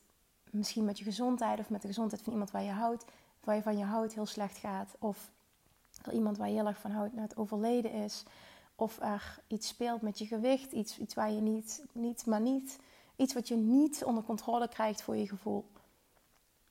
misschien 0.51 0.85
met 0.85 0.99
je 0.99 1.05
gezondheid 1.05 1.59
of 1.59 1.71
met 1.71 1.83
de 1.83 1.89
gezondheid 1.89 2.23
van 2.23 2.33
iemand 2.33 2.51
waar 2.51 2.63
je 2.63 2.71
houdt, 2.71 3.05
waar 3.41 3.57
je 3.57 3.63
van 3.63 3.79
je 3.79 3.85
houdt 3.85 4.15
heel 4.15 4.27
slecht 4.27 4.57
gaat, 4.57 4.97
of 4.99 5.31
iemand 6.13 6.37
waar 6.37 6.49
je 6.49 6.55
heel 6.55 6.67
erg 6.67 6.79
van 6.79 6.91
houdt 6.91 7.15
net 7.15 7.37
overleden 7.37 7.93
is, 7.93 8.25
of 8.75 9.01
er 9.01 9.43
iets 9.47 9.69
speelt 9.69 10.03
met 10.03 10.19
je 10.19 10.27
gewicht, 10.27 10.73
iets, 10.73 10.99
iets 10.99 11.15
waar 11.15 11.33
je 11.33 11.41
niet, 11.41 11.85
niet, 11.93 12.27
maar 12.27 12.41
niet, 12.41 12.79
iets 13.17 13.35
wat 13.35 13.49
je 13.49 13.57
niet 13.57 14.05
onder 14.05 14.23
controle 14.25 14.69
krijgt 14.69 15.03
voor 15.03 15.17
je 15.17 15.29
gevoel. 15.29 15.71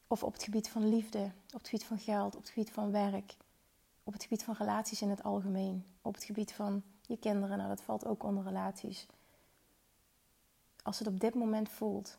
Of 0.06 0.22
op 0.22 0.32
het 0.32 0.42
gebied 0.42 0.68
van 0.68 0.88
liefde, 0.88 1.32
op 1.46 1.58
het 1.58 1.68
gebied 1.68 1.86
van 1.86 1.98
geld, 1.98 2.34
op 2.34 2.40
het 2.40 2.50
gebied 2.50 2.70
van 2.70 2.90
werk, 2.90 3.36
op 4.02 4.12
het 4.12 4.22
gebied 4.22 4.44
van 4.44 4.54
relaties 4.58 5.02
in 5.02 5.10
het 5.10 5.22
algemeen, 5.22 5.84
op 6.02 6.14
het 6.14 6.24
gebied 6.24 6.52
van 6.52 6.82
je 7.06 7.16
kinderen, 7.16 7.56
nou 7.56 7.68
dat 7.68 7.82
valt 7.82 8.06
ook 8.06 8.22
onder 8.22 8.44
relaties. 8.44 9.06
Als 10.82 10.98
het 10.98 11.08
op 11.08 11.20
dit 11.20 11.34
moment 11.34 11.68
voelt 11.68 12.18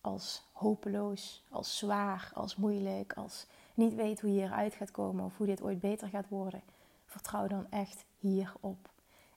als 0.00 0.42
hopeloos, 0.52 1.44
als 1.50 1.78
zwaar, 1.78 2.30
als 2.34 2.56
moeilijk, 2.56 3.12
als 3.12 3.46
niet 3.74 3.94
weet 3.94 4.20
hoe 4.20 4.32
je 4.34 4.42
eruit 4.42 4.74
gaat 4.74 4.90
komen 4.90 5.24
of 5.24 5.36
hoe 5.36 5.46
dit 5.46 5.62
ooit 5.62 5.80
beter 5.80 6.08
gaat 6.08 6.28
worden, 6.28 6.62
vertrouw 7.04 7.46
dan 7.46 7.66
echt 7.70 8.04
hierop. 8.18 8.90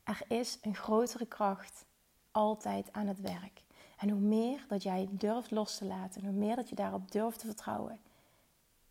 Er 0.04 0.22
is 0.28 0.58
een 0.62 0.76
grotere 0.76 1.26
kracht 1.26 1.86
altijd 2.32 2.94
aan 2.94 3.08
het 3.08 3.22
werk. 3.22 3.62
En 3.98 4.10
hoe 4.10 4.20
meer 4.20 4.66
dat 4.68 4.84
jij 4.84 5.08
durft 5.12 5.52
los 5.52 5.78
te 5.78 5.86
laten, 5.86 6.26
hoe 6.26 6.34
meer 6.34 6.56
dat 6.56 6.70
je 6.70 6.76
daarop 6.76 7.12
durft 7.12 7.40
te 7.40 7.46
vertrouwen, 7.46 8.00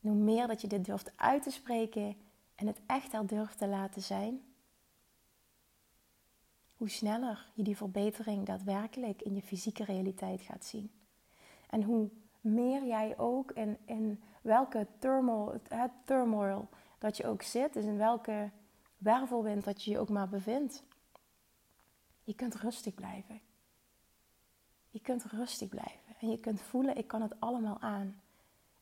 hoe 0.00 0.14
meer 0.14 0.46
dat 0.46 0.60
je 0.60 0.66
dit 0.66 0.84
durft 0.84 1.12
uit 1.16 1.42
te 1.42 1.50
spreken 1.50 2.16
en 2.54 2.66
het 2.66 2.80
echt 2.86 3.12
er 3.12 3.26
durft 3.26 3.58
te 3.58 3.66
laten 3.66 4.02
zijn, 4.02 4.42
hoe 6.82 6.90
sneller 6.90 7.46
je 7.54 7.62
die 7.62 7.76
verbetering 7.76 8.46
daadwerkelijk 8.46 9.22
in 9.22 9.34
je 9.34 9.42
fysieke 9.42 9.84
realiteit 9.84 10.40
gaat 10.40 10.64
zien. 10.64 10.90
En 11.70 11.82
hoe 11.82 12.08
meer 12.40 12.84
jij 12.84 13.18
ook 13.18 13.52
in, 13.52 13.78
in 13.84 14.22
welke 14.40 14.86
turmoil, 14.98 15.60
het 15.68 15.90
turmoil 16.04 16.68
dat 16.98 17.16
je 17.16 17.26
ook 17.26 17.42
zit, 17.42 17.72
dus 17.72 17.84
in 17.84 17.96
welke 17.96 18.50
wervelwind 18.98 19.64
dat 19.64 19.82
je 19.82 19.90
je 19.90 19.98
ook 19.98 20.08
maar 20.08 20.28
bevindt. 20.28 20.84
Je 22.24 22.34
kunt 22.34 22.54
rustig 22.54 22.94
blijven. 22.94 23.40
Je 24.90 25.00
kunt 25.00 25.24
rustig 25.24 25.68
blijven. 25.68 26.14
En 26.20 26.30
je 26.30 26.40
kunt 26.40 26.60
voelen, 26.60 26.96
ik 26.96 27.06
kan 27.06 27.22
het 27.22 27.40
allemaal 27.40 27.80
aan. 27.80 28.20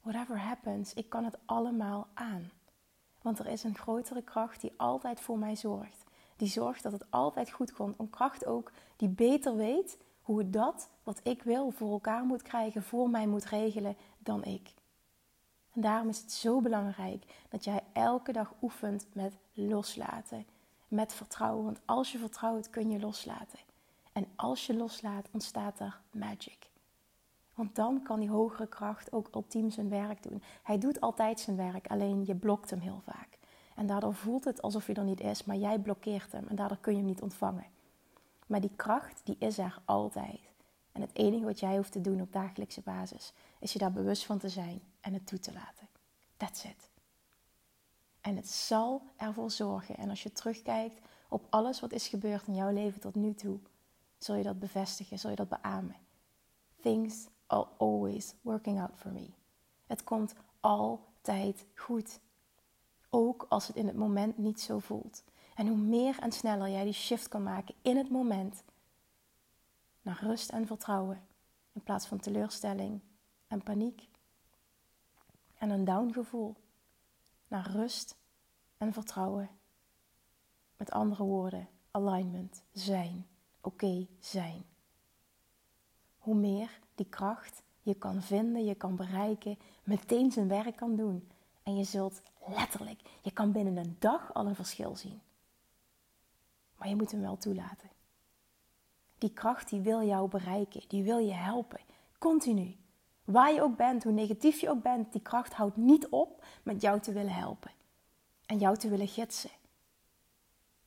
Whatever 0.01 0.39
happens, 0.39 0.95
ik 0.95 1.09
kan 1.09 1.25
het 1.25 1.39
allemaal 1.45 2.09
aan. 2.15 2.51
Want 3.23 3.39
er 3.39 3.47
is 3.47 3.65
een 3.65 3.79
grotere 3.79 4.23
kracht 4.23 4.61
die 4.61 4.73
altijd 4.77 5.21
voor 5.21 5.39
mij 5.39 5.57
zorgt. 5.57 6.09
Die 6.41 6.49
zorgt 6.49 6.83
dat 6.83 6.93
het 6.93 7.11
altijd 7.11 7.51
goed 7.51 7.73
komt. 7.73 7.99
Een 7.99 8.11
kracht 8.11 8.47
ook 8.47 8.73
die 8.97 9.09
beter 9.09 9.57
weet 9.57 9.99
hoe 10.21 10.39
het 10.39 10.53
dat 10.53 10.91
wat 11.03 11.21
ik 11.23 11.43
wil 11.43 11.71
voor 11.71 11.93
elkaar 11.93 12.25
moet 12.25 12.43
krijgen, 12.43 12.83
voor 12.83 13.11
mij 13.11 13.27
moet 13.27 13.45
regelen 13.45 13.97
dan 14.19 14.45
ik. 14.45 14.75
En 15.73 15.81
daarom 15.81 16.09
is 16.09 16.21
het 16.21 16.33
zo 16.33 16.61
belangrijk 16.61 17.25
dat 17.49 17.65
jij 17.65 17.81
elke 17.93 18.33
dag 18.33 18.55
oefent 18.63 19.07
met 19.13 19.37
loslaten, 19.53 20.47
met 20.89 21.13
vertrouwen. 21.13 21.65
Want 21.65 21.81
als 21.85 22.13
je 22.13 22.19
vertrouwt, 22.19 22.71
kun 22.71 22.91
je 22.91 23.01
loslaten. 23.01 23.59
En 24.13 24.27
als 24.37 24.67
je 24.67 24.77
loslaat, 24.77 25.29
ontstaat 25.33 25.81
er 25.81 26.01
magic. 26.11 26.71
Want 27.55 27.75
dan 27.75 28.03
kan 28.03 28.21
die 28.21 28.31
hogere 28.31 28.69
kracht 28.69 29.13
ook 29.13 29.29
ultiem 29.35 29.71
zijn 29.71 29.89
werk 29.89 30.23
doen. 30.23 30.43
Hij 30.63 30.79
doet 30.79 31.01
altijd 31.01 31.41
zijn 31.41 31.57
werk, 31.57 31.87
alleen 31.87 32.25
je 32.25 32.35
blokt 32.35 32.71
hem 32.71 32.81
heel 32.81 33.01
vaak. 33.05 33.40
En 33.81 33.87
daardoor 33.87 34.15
voelt 34.15 34.45
het 34.45 34.63
alsof 34.63 34.87
hij 34.87 34.95
er 34.95 35.05
niet 35.05 35.21
is, 35.21 35.45
maar 35.45 35.57
jij 35.57 35.79
blokkeert 35.79 36.33
hem 36.33 36.47
en 36.49 36.57
daardoor 36.57 36.79
kun 36.79 36.93
je 36.93 36.99
hem 36.99 37.07
niet 37.07 37.23
ontvangen. 37.23 37.67
Maar 38.47 38.61
die 38.61 38.73
kracht, 38.77 39.21
die 39.25 39.37
is 39.39 39.59
er 39.59 39.81
altijd. 39.85 40.41
En 40.93 41.01
het 41.01 41.11
enige 41.13 41.45
wat 41.45 41.61
jij 41.61 41.77
hoeft 41.77 41.93
te 41.93 42.01
doen 42.01 42.21
op 42.21 42.33
dagelijkse 42.33 42.81
basis, 42.81 43.33
is 43.59 43.73
je 43.73 43.79
daar 43.79 43.93
bewust 43.93 44.27
van 44.27 44.39
te 44.39 44.49
zijn 44.49 44.83
en 45.01 45.13
het 45.13 45.27
toe 45.27 45.39
te 45.39 45.53
laten. 45.53 45.89
That's 46.37 46.65
it. 46.65 46.91
En 48.21 48.37
het 48.37 48.49
zal 48.49 49.03
ervoor 49.17 49.51
zorgen. 49.51 49.97
En 49.97 50.11
als 50.11 50.23
je 50.23 50.33
terugkijkt 50.33 51.01
op 51.29 51.47
alles 51.51 51.81
wat 51.81 51.93
is 51.93 52.09
gebeurd 52.09 52.47
in 52.47 52.55
jouw 52.55 52.73
leven 52.73 53.01
tot 53.01 53.15
nu 53.15 53.35
toe, 53.35 53.59
zul 54.19 54.35
je 54.35 54.43
dat 54.43 54.59
bevestigen, 54.59 55.19
zul 55.19 55.31
je 55.31 55.37
dat 55.37 55.49
beamen. 55.49 55.97
Things 56.81 57.27
are 57.47 57.67
always 57.77 58.35
working 58.41 58.81
out 58.81 58.97
for 58.97 59.11
me. 59.13 59.31
Het 59.87 60.05
komt 60.05 60.35
altijd 60.61 61.67
goed. 61.75 62.21
Ook 63.11 63.47
als 63.49 63.67
het 63.67 63.77
in 63.77 63.87
het 63.87 63.97
moment 63.97 64.39
niet 64.39 64.61
zo 64.61 64.79
voelt. 64.79 65.25
En 65.55 65.67
hoe 65.67 65.77
meer 65.77 66.19
en 66.19 66.33
sneller 66.33 66.71
jij 66.71 66.85
die 66.85 66.93
shift 66.93 67.29
kan 67.29 67.43
maken 67.43 67.75
in 67.83 67.97
het 67.97 68.11
moment 68.11 68.63
naar 70.03 70.19
rust 70.23 70.51
en 70.51 70.67
vertrouwen, 70.67 71.23
in 71.73 71.83
plaats 71.83 72.07
van 72.07 72.19
teleurstelling 72.19 73.01
en 73.47 73.63
paniek 73.63 74.09
en 75.59 75.71
een 75.71 75.85
down 75.85 76.13
gevoel, 76.13 76.57
naar 77.49 77.71
rust 77.71 78.17
en 78.77 78.93
vertrouwen. 78.93 79.51
Met 80.77 80.91
andere 80.91 81.23
woorden, 81.23 81.69
alignment, 81.91 82.63
zijn, 82.73 83.27
oké 83.61 84.07
zijn. 84.19 84.65
Hoe 86.19 86.35
meer 86.35 86.81
die 86.95 87.09
kracht 87.09 87.63
je 87.83 87.95
kan 87.95 88.23
vinden, 88.23 88.65
je 88.65 88.75
kan 88.75 88.97
bereiken, 88.97 89.59
meteen 89.85 90.33
zijn 90.33 90.49
werk 90.49 90.77
kan 90.77 90.97
doen. 90.97 91.29
En 91.71 91.77
je 91.77 91.85
zult 91.85 92.23
letterlijk, 92.47 93.01
je 93.23 93.31
kan 93.31 93.53
binnen 93.53 93.77
een 93.77 93.97
dag 93.99 94.35
al 94.35 94.47
een 94.47 94.55
verschil 94.55 94.97
zien. 94.97 95.21
Maar 96.77 96.89
je 96.89 96.97
moet 96.97 97.11
hem 97.11 97.21
wel 97.21 97.37
toelaten. 97.37 97.91
Die 99.19 99.33
kracht 99.33 99.69
die 99.69 99.81
wil 99.81 100.03
jou 100.03 100.29
bereiken, 100.29 100.83
die 100.89 101.03
wil 101.03 101.19
je 101.19 101.33
helpen. 101.33 101.81
Continu. 102.19 102.77
Waar 103.25 103.53
je 103.53 103.63
ook 103.63 103.77
bent, 103.77 104.03
hoe 104.03 104.13
negatief 104.13 104.61
je 104.61 104.71
ook 104.71 104.83
bent, 104.83 105.13
die 105.13 105.21
kracht 105.21 105.53
houdt 105.53 105.77
niet 105.77 106.09
op 106.09 106.45
met 106.63 106.81
jou 106.81 107.01
te 107.01 107.13
willen 107.13 107.33
helpen. 107.33 107.71
En 108.47 108.59
jou 108.59 108.77
te 108.77 108.89
willen 108.89 109.09
gidsen. 109.09 109.51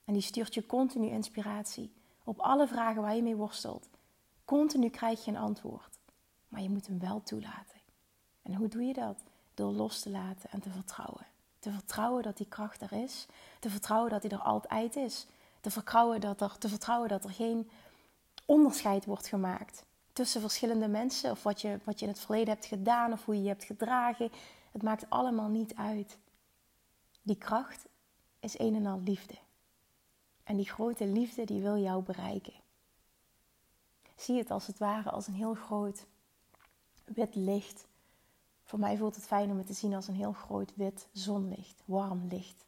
En 0.06 0.14
die 0.14 0.22
stuurt 0.22 0.54
je 0.54 0.66
continu 0.66 1.08
inspiratie. 1.08 1.94
Op 2.24 2.40
alle 2.40 2.68
vragen 2.68 3.02
waar 3.02 3.16
je 3.16 3.24
mee 3.24 3.36
worstelt. 3.36 3.90
Continu 4.46 4.90
krijg 4.90 5.26
je 5.26 5.32
een 5.32 5.38
antwoord. 5.38 6.00
Maar 6.48 6.62
je 6.62 6.70
moet 6.70 6.88
hem 6.88 7.00
wel 7.00 7.22
toelaten. 7.24 7.82
En 8.42 8.56
hoe 8.56 8.68
doe 8.68 8.84
je 8.84 8.94
dat? 8.94 9.24
Door 9.54 9.72
los 9.72 10.00
te 10.00 10.10
laten 10.10 10.50
en 10.50 10.60
te 10.60 10.70
vertrouwen. 10.70 11.26
Te 11.60 11.72
vertrouwen 11.72 12.24
dat 12.24 12.38
die 12.38 12.48
kracht 12.48 12.82
er 12.82 12.92
is. 12.92 13.26
Te 13.60 13.70
vertrouwen 13.70 14.12
dat 14.12 14.22
hij 14.22 14.32
er 14.32 14.42
altijd 14.42 14.96
is. 14.96 15.28
Te 15.62 15.72
vertrouwen 15.72 16.22
dat 16.22 16.42
er, 16.42 16.58
te 16.58 16.70
vertrouwen 16.70 17.10
dat 17.10 17.24
er 17.24 17.30
geen 17.30 17.70
onderscheid 18.46 19.06
wordt 19.06 19.28
gemaakt 19.28 19.86
tussen 20.14 20.42
verschillende 20.42 20.88
mensen. 20.88 21.32
Of 21.32 21.44
wat 21.44 21.62
je, 21.62 21.80
wat 21.84 22.00
je 22.00 22.06
in 22.06 22.12
het 22.12 22.22
verleden 22.22 22.54
hebt 22.54 22.66
gedaan 22.66 23.12
of 23.12 23.26
hoe 23.26 23.36
je 23.36 23.42
je 23.42 23.48
hebt 23.48 23.64
gedragen. 23.64 24.32
Het 24.72 24.84
maakt 24.84 25.10
allemaal 25.10 25.50
niet 25.50 25.76
uit. 25.76 26.18
Die 27.22 27.38
kracht 27.38 27.86
is 28.40 28.60
een 28.60 28.76
en 28.76 28.86
al 28.86 29.02
liefde. 29.04 29.36
En 30.44 30.56
die 30.56 30.70
grote 30.70 31.06
liefde 31.06 31.46
die 31.46 31.62
wil 31.62 31.78
jou 31.78 32.04
bereiken. 32.04 32.54
Zie 34.16 34.38
het 34.38 34.52
als 34.52 34.68
het 34.68 34.78
ware 34.78 35.10
als 35.10 35.28
een 35.28 35.34
heel 35.34 35.54
groot 35.54 36.06
wit 37.06 37.36
licht. 37.36 37.86
Voor 38.64 38.80
mij 38.80 38.98
voelt 38.98 39.16
het 39.16 39.26
fijn 39.26 39.52
om 39.52 39.58
het 39.58 39.68
te 39.68 39.74
zien 39.74 39.94
als 39.94 40.08
een 40.08 40.16
heel 40.16 40.34
groot 40.34 40.76
wit 40.76 41.08
zonlicht, 41.12 41.84
warm 41.86 42.28
licht. 42.28 42.66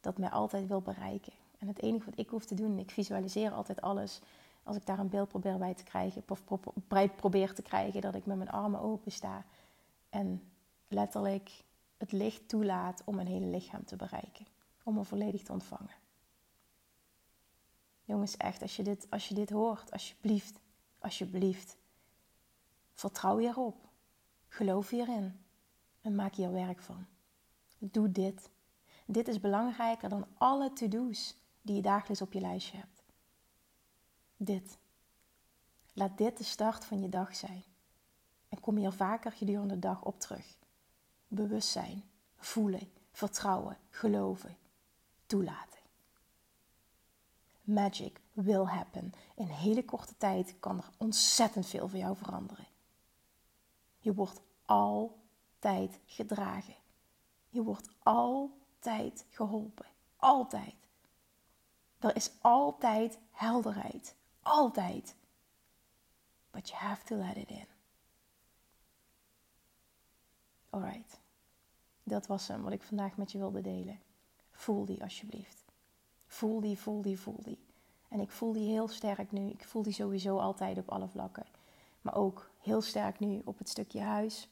Dat 0.00 0.18
mij 0.18 0.30
altijd 0.30 0.66
wil 0.66 0.80
bereiken. 0.80 1.32
En 1.58 1.68
het 1.68 1.82
enige 1.82 2.04
wat 2.04 2.18
ik 2.18 2.28
hoef 2.28 2.44
te 2.44 2.54
doen, 2.54 2.78
ik 2.78 2.90
visualiseer 2.90 3.52
altijd 3.52 3.80
alles. 3.80 4.20
Als 4.62 4.76
ik 4.76 4.86
daar 4.86 4.98
een 4.98 5.08
beeld 5.08 5.28
probeer 5.28 5.58
bij 5.58 5.74
te 5.74 5.84
krijgen, 5.84 6.24
of 6.28 6.44
probeer 7.16 7.54
te 7.54 7.62
krijgen, 7.62 8.00
dat 8.00 8.14
ik 8.14 8.26
met 8.26 8.36
mijn 8.36 8.50
armen 8.50 8.80
open 8.80 9.12
sta. 9.12 9.44
En 10.10 10.42
letterlijk 10.88 11.64
het 11.96 12.12
licht 12.12 12.48
toelaat 12.48 13.02
om 13.04 13.14
mijn 13.14 13.26
hele 13.26 13.46
lichaam 13.46 13.84
te 13.84 13.96
bereiken. 13.96 14.46
Om 14.82 14.94
me 14.94 15.04
volledig 15.04 15.42
te 15.42 15.52
ontvangen. 15.52 15.94
Jongens, 18.04 18.36
echt, 18.36 18.62
als 18.62 18.76
je 18.76 18.82
dit, 18.82 19.06
als 19.10 19.28
je 19.28 19.34
dit 19.34 19.50
hoort, 19.50 19.90
alsjeblieft, 19.90 20.60
alsjeblieft. 20.98 21.76
Vertrouw 22.92 23.38
hierop. 23.38 23.90
Geloof 24.52 24.88
hierin. 24.88 25.40
En 26.00 26.14
maak 26.14 26.34
hier 26.34 26.52
werk 26.52 26.80
van. 26.80 27.06
Doe 27.78 28.12
dit. 28.12 28.50
Dit 29.06 29.28
is 29.28 29.40
belangrijker 29.40 30.08
dan 30.08 30.26
alle 30.34 30.72
to-do's 30.72 31.36
die 31.62 31.76
je 31.76 31.82
dagelijks 31.82 32.22
op 32.22 32.32
je 32.32 32.40
lijstje 32.40 32.76
hebt. 32.76 33.02
Dit. 34.36 34.78
Laat 35.92 36.18
dit 36.18 36.38
de 36.38 36.44
start 36.44 36.84
van 36.84 37.00
je 37.00 37.08
dag 37.08 37.36
zijn. 37.36 37.64
En 38.48 38.60
kom 38.60 38.76
hier 38.76 38.92
vaker 38.92 39.32
gedurende 39.32 39.74
de 39.74 39.80
dag 39.80 40.02
op 40.02 40.20
terug. 40.20 40.56
Bewustzijn, 41.28 42.04
voelen, 42.36 42.92
vertrouwen, 43.12 43.78
geloven, 43.90 44.56
toelaten. 45.26 45.80
Magic 47.62 48.20
will 48.32 48.64
happen. 48.64 49.12
In 49.34 49.46
hele 49.46 49.84
korte 49.84 50.16
tijd 50.16 50.54
kan 50.60 50.78
er 50.78 50.90
ontzettend 50.96 51.66
veel 51.66 51.88
voor 51.88 51.98
jou 51.98 52.16
veranderen. 52.16 52.66
Je 54.02 54.14
wordt 54.14 54.40
altijd 54.64 55.98
gedragen. 56.04 56.74
Je 57.48 57.62
wordt 57.62 57.88
altijd 58.02 59.26
geholpen. 59.30 59.86
Altijd. 60.16 60.74
Er 61.98 62.16
is 62.16 62.30
altijd 62.40 63.18
helderheid. 63.30 64.14
Altijd. 64.42 65.16
But 66.50 66.68
you 66.68 66.80
have 66.80 67.04
to 67.04 67.16
let 67.16 67.36
it 67.36 67.50
in. 67.50 67.66
Alright. 70.70 71.20
Dat 72.02 72.26
was 72.26 72.48
hem 72.48 72.62
wat 72.62 72.72
ik 72.72 72.82
vandaag 72.82 73.16
met 73.16 73.32
je 73.32 73.38
wilde 73.38 73.60
delen. 73.60 74.00
Voel 74.50 74.84
die 74.84 75.02
alsjeblieft. 75.02 75.64
Voel 76.26 76.60
die, 76.60 76.78
voel 76.78 77.02
die, 77.02 77.20
voel 77.20 77.42
die. 77.42 77.58
En 78.08 78.20
ik 78.20 78.30
voel 78.30 78.52
die 78.52 78.68
heel 78.68 78.88
sterk 78.88 79.32
nu. 79.32 79.48
Ik 79.48 79.64
voel 79.64 79.82
die 79.82 79.92
sowieso 79.92 80.38
altijd 80.38 80.78
op 80.78 80.90
alle 80.90 81.08
vlakken. 81.08 81.46
Maar 82.02 82.14
ook 82.14 82.50
heel 82.58 82.80
sterk 82.80 83.18
nu 83.18 83.42
op 83.44 83.58
het 83.58 83.68
stukje 83.68 84.00
huis. 84.00 84.48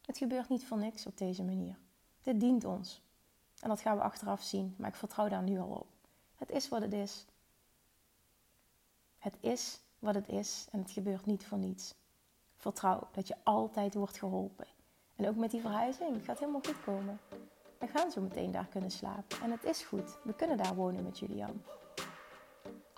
Het 0.00 0.18
gebeurt 0.18 0.48
niet 0.48 0.66
voor 0.66 0.78
niks 0.78 1.06
op 1.06 1.18
deze 1.18 1.42
manier. 1.42 1.78
Dit 2.22 2.40
dient 2.40 2.64
ons. 2.64 3.02
En 3.60 3.68
dat 3.68 3.80
gaan 3.80 3.96
we 3.96 4.02
achteraf 4.02 4.42
zien, 4.42 4.74
maar 4.78 4.88
ik 4.88 4.94
vertrouw 4.94 5.28
daar 5.28 5.42
nu 5.42 5.58
al 5.58 5.68
op. 5.68 5.86
Het 6.34 6.50
is 6.50 6.68
wat 6.68 6.82
het 6.82 6.92
is. 6.92 7.26
Het 9.18 9.36
is 9.40 9.80
wat 9.98 10.14
het 10.14 10.28
is 10.28 10.66
en 10.70 10.78
het 10.78 10.90
gebeurt 10.90 11.26
niet 11.26 11.46
voor 11.46 11.58
niets. 11.58 11.94
Vertrouw 12.56 13.08
dat 13.12 13.28
je 13.28 13.36
altijd 13.42 13.94
wordt 13.94 14.18
geholpen. 14.18 14.66
En 15.16 15.28
ook 15.28 15.36
met 15.36 15.50
die 15.50 15.60
verhuizing, 15.60 16.14
het 16.14 16.24
gaat 16.24 16.38
helemaal 16.38 16.60
goed 16.64 16.84
komen. 16.84 17.20
We 17.78 17.86
gaan 17.86 18.10
zo 18.10 18.20
meteen 18.20 18.50
daar 18.50 18.66
kunnen 18.66 18.90
slapen. 18.90 19.40
En 19.42 19.50
het 19.50 19.64
is 19.64 19.82
goed. 19.82 20.18
We 20.24 20.34
kunnen 20.34 20.56
daar 20.56 20.74
wonen 20.74 21.04
met 21.04 21.18
Julian. 21.18 21.62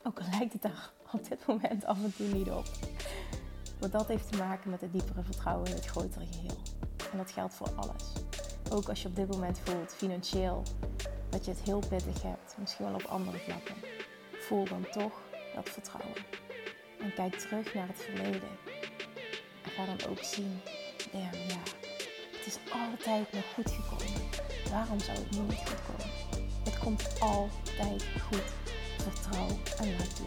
Ook 0.03 0.21
al 0.21 0.27
lijkt 0.31 0.53
het 0.53 0.63
daar 0.63 0.93
op 1.15 1.29
dit 1.29 1.47
moment 1.47 1.85
af 1.85 2.03
en 2.03 2.15
toe 2.17 2.27
niet 2.27 2.51
op. 2.51 2.67
Want 3.79 3.93
dat 3.93 4.09
heeft 4.09 4.33
te 4.33 4.39
maken 4.39 4.71
met 4.71 4.81
het 4.81 4.93
diepere 4.93 5.23
vertrouwen 5.23 5.69
in 5.69 5.75
het 5.75 5.87
grotere 5.87 6.27
geheel. 6.31 6.59
En 7.13 7.19
dat 7.19 7.31
geldt 7.31 7.55
voor 7.55 7.71
alles. 7.77 8.13
Ook 8.71 8.89
als 8.89 9.03
je 9.03 9.09
op 9.09 9.17
dit 9.17 9.29
moment 9.29 9.59
voelt, 9.59 9.93
financieel, 9.93 10.63
dat 11.29 11.45
je 11.45 11.51
het 11.51 11.61
heel 11.61 11.83
pittig 11.89 12.23
hebt, 12.23 12.57
misschien 12.59 12.85
wel 12.85 12.95
op 12.95 13.05
andere 13.05 13.39
vlakken. 13.39 13.75
Voel 14.33 14.65
dan 14.65 14.87
toch 14.91 15.13
dat 15.55 15.69
vertrouwen. 15.69 16.17
En 17.01 17.15
kijk 17.15 17.35
terug 17.35 17.75
naar 17.75 17.89
het 17.89 18.03
verleden. 18.03 18.49
En 19.63 19.71
ga 19.71 19.85
dan 19.85 20.11
ook 20.11 20.23
zien, 20.23 20.61
damn 21.13 21.49
ja, 21.49 21.63
het 22.33 22.47
is 22.47 22.59
altijd 22.73 23.33
nog 23.33 23.45
goed 23.55 23.71
gekomen. 23.71 24.23
Waarom 24.71 25.01
zou 25.01 25.19
het 25.19 25.31
nu 25.31 25.39
niet 25.39 25.69
goed 25.69 25.83
komen? 25.87 26.13
Het 26.65 26.79
komt 26.79 27.21
altijd 27.21 28.05
goed. 28.31 28.53
Vertrouw 28.99 29.49
en 29.79 29.97
laat 29.97 30.17
toe. 30.17 30.27